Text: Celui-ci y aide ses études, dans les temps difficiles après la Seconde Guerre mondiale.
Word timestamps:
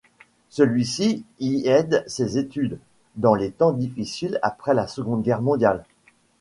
Celui-ci 0.49 1.23
y 1.39 1.67
aide 1.67 2.03
ses 2.07 2.39
études, 2.39 2.79
dans 3.17 3.35
les 3.35 3.51
temps 3.51 3.71
difficiles 3.71 4.39
après 4.41 4.73
la 4.73 4.87
Seconde 4.87 5.21
Guerre 5.21 5.43
mondiale. 5.43 5.83